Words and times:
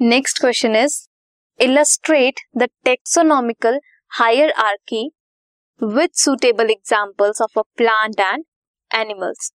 Next 0.00 0.38
question 0.40 0.76
is 0.76 0.94
illustrate 1.60 2.40
the 2.58 2.68
taxonomical 2.84 3.78
hierarchy 4.58 5.02
with 5.80 6.08
suitable 6.18 6.70
examples 6.70 7.42
of 7.42 7.58
a 7.58 7.62
plant 7.76 8.20
and 8.20 8.44
animals 8.90 9.52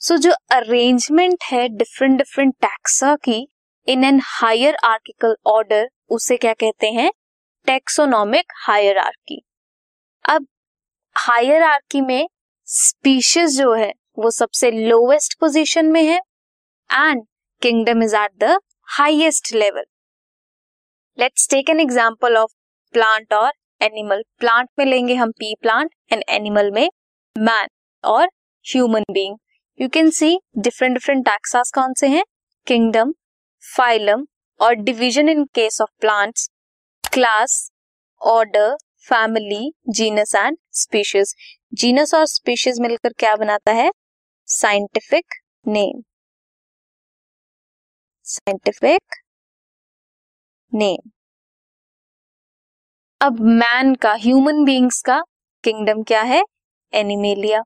so 0.00 0.16
जो 0.16 0.32
arrangement 0.52 1.44
है 1.44 1.66
different 1.68 2.16
different 2.18 2.54
taxa 2.60 3.16
की 3.24 3.46
in 3.88 4.04
an 4.04 4.20
higher 4.24 4.76
आर्किकल 4.84 5.36
order 5.46 5.88
उसे 6.10 6.36
क्या 6.36 6.52
कहते 6.54 6.90
हैं? 6.90 7.10
Taxonomic 7.66 8.52
higher 8.66 8.98
Archie 8.98 9.42
अब 10.24 10.46
higher 11.16 11.62
Archie 11.62 12.00
में 12.00 12.26
species 12.68 13.58
जो 13.58 13.72
है, 13.74 13.92
वो 14.18 14.30
सबसे 14.30 14.70
लोवेस्ट 14.70 15.38
पोजीशन 15.40 15.92
में 15.92 16.02
है 16.02 16.20
and 16.90 17.26
kingdom 17.62 18.02
is 18.02 18.16
at 18.16 18.44
the 18.44 18.58
highest 18.90 19.52
level 19.54 19.84
let's 21.18 21.48
take 21.50 21.68
an 21.70 21.80
example 21.80 22.36
of 22.36 22.50
plant 22.94 23.32
और 23.32 23.52
एनिमल 23.80 24.22
प्लांट 24.38 24.68
में 24.78 24.84
लेंगे 24.86 25.14
हम 25.14 25.30
पी 25.30 25.54
प्लांट 25.62 25.90
एंड 26.12 26.22
एनिमल 26.28 26.70
में 26.70 26.88
मैन 27.36 27.68
और 28.04 28.26
human 28.66 29.04
being 29.10 29.36
you 29.78 29.88
can 29.88 30.10
see 30.10 30.38
different 30.58 30.94
different 30.94 31.24
taxas 31.24 31.70
कौन 31.74 31.94
से 31.94 32.08
हैं? 32.08 32.24
किंगडम 32.66 33.12
फाइलम 33.64 34.26
और 34.60 34.74
division 34.74 35.28
in 35.28 35.44
case 35.54 35.80
of 35.80 35.90
plants 36.00 36.50
class 37.04 37.70
order 38.20 38.76
family 39.08 39.72
genus 39.90 40.34
and 40.34 40.56
species 40.74 41.34
genus 41.74 42.14
और 42.14 42.26
स्पीशीज 42.26 42.80
मिलकर 42.80 43.12
क्या 43.18 43.36
बनाता 43.36 43.72
है? 43.72 43.90
साइंटिफिक 44.48 45.42
नेम 45.68 46.02
साइंटिफिक 48.30 49.14
नेम 50.72 51.10
अब 53.20 53.40
मैन 53.40 53.94
का 54.02 54.12
ह्यूमन 54.20 54.64
बींग्स 54.64 55.00
का 55.02 55.20
किंगडम 55.64 56.02
क्या 56.02 56.20
है? 56.22 56.42
एनिमेलिया 56.92 57.62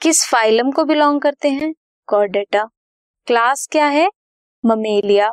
किस 0.00 0.22
फाइलम 0.30 0.70
को 0.72 0.84
बिलोंग 0.84 1.20
करते 1.20 1.50
हैं? 1.50 1.72
कॉर्डेटा 2.08 2.64
क्लास 3.26 3.66
क्या 3.72 3.86
है? 3.86 4.06
Mammalia 4.64 5.30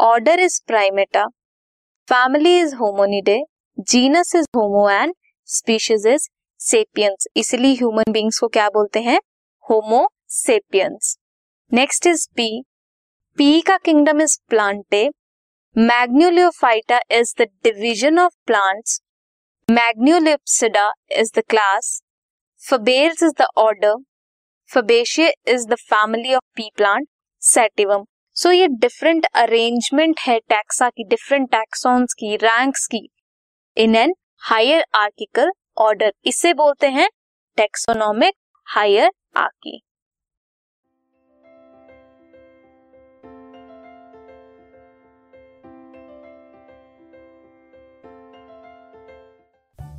order 0.00 0.40
is 0.40 0.60
Primata 0.66 1.26
family 2.08 2.58
is 2.58 2.74
Hominidae 2.76 3.38
genus 3.90 4.34
is 4.34 4.46
Homo 4.56 4.88
and 4.90 5.14
species 5.48 6.06
is 6.06 6.28
sapiens 6.60 7.26
इसलिए 7.36 7.74
ह्यूमन 7.74 8.12
बींग्स 8.12 8.38
को 8.38 8.48
क्या 8.48 8.68
बोलते 8.70 9.00
हैं? 9.02 9.20
Homo 9.64 10.06
sapiens 10.34 11.16
next 11.72 12.06
is 12.06 12.28
pea 12.36 12.50
pea 13.38 13.60
का 13.60 13.76
kingdom 13.76 14.20
is 14.22 14.36
Plantae 14.50 15.08
Magnoliophyta 15.76 17.00
is 17.10 17.32
the 17.38 17.46
division 17.64 18.18
of 18.18 18.32
plants 18.46 19.00
Magnoliopsida 19.68 20.86
is 21.20 21.30
the 21.36 21.42
class 21.48 21.88
Fabales 22.62 23.22
is 23.22 23.32
the 23.40 23.46
order 23.58 23.96
Fabaceae 24.70 25.30
is 25.52 25.66
the 25.68 25.74
family 25.80 26.34
of 26.34 26.44
pea 26.56 26.70
plant 26.76 27.08
sativum 27.42 28.04
so 28.36 28.50
ये 28.50 28.68
different 28.80 29.26
arrangement 29.34 30.20
है 30.20 30.38
taxa 30.48 30.88
की 30.90 31.04
different 31.04 31.50
taxons 31.50 32.14
की 32.14 32.36
ranks 32.36 32.86
की. 32.86 33.08
In 33.76 33.96
an 33.96 34.14
higher 34.50 34.84
आर्किकल 34.94 35.50
order 35.78 36.12
इसे 36.26 36.54
बोलते 36.54 36.88
हैं 36.90 37.08
taxonomic 37.58 38.34
hierarchy 39.36 39.80